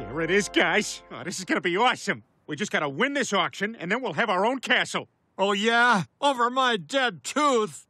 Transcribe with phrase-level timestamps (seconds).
[0.00, 1.02] There it is, guys.
[1.12, 2.24] Oh, this is gonna be awesome.
[2.46, 5.08] We just gotta win this auction, and then we'll have our own castle.
[5.38, 6.04] Oh, yeah?
[6.20, 7.86] Over my dead tooth.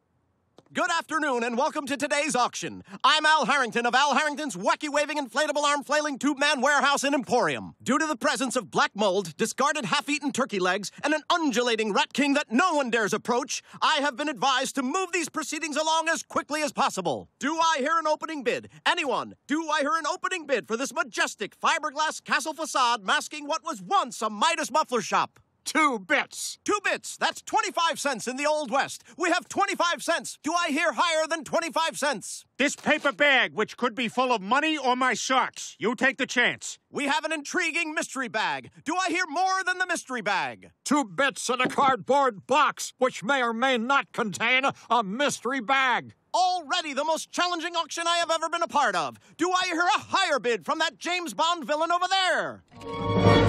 [0.73, 2.85] Good afternoon and welcome to today's auction.
[3.03, 7.13] I'm Al Harrington of Al Harrington's wacky waving inflatable arm flailing tube man warehouse and
[7.13, 7.75] emporium.
[7.83, 11.93] Due to the presence of black mold, discarded half eaten turkey legs, and an undulating
[11.93, 15.77] rat king that no one dares approach, I have been advised to move these proceedings
[15.77, 17.29] along as quickly as possible.
[17.41, 18.69] Do I hear an opening bid?
[18.87, 19.35] Anyone?
[19.49, 23.83] Do I hear an opening bid for this majestic fiberglass castle facade masking what was
[23.83, 25.41] once a Midas muffler shop?
[25.65, 26.59] Two bits.
[26.65, 27.17] Two bits.
[27.17, 29.05] That's 25 cents in the Old West.
[29.17, 30.39] We have 25 cents.
[30.43, 32.45] Do I hear higher than 25 cents?
[32.59, 35.77] This paper bag, which could be full of money or my socks.
[35.79, 36.79] You take the chance.
[36.91, 38.71] We have an intriguing mystery bag.
[38.85, 40.71] Do I hear more than the mystery bag?
[40.85, 46.15] Two bits in a cardboard box, which may or may not contain a mystery bag.
[46.35, 49.19] Already the most challenging auction I have ever been a part of.
[49.37, 52.63] Do I hear a higher bid from that James Bond villain over there?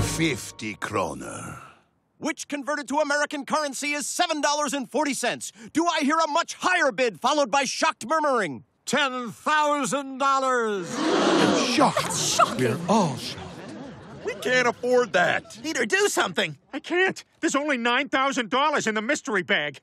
[0.02, 1.71] 50 kroner.
[2.22, 5.72] Which converted to American currency is $7.40.
[5.74, 8.64] Do I hear a much higher bid followed by shocked murmuring?
[8.86, 11.76] $10,000.
[11.76, 12.16] Shocked.
[12.16, 13.40] Shocked We're all shocked.
[14.24, 15.58] We can't afford that.
[15.64, 16.60] Peter, do something.
[16.72, 17.24] I can't.
[17.40, 19.80] There's only $9,000 in the mystery bag.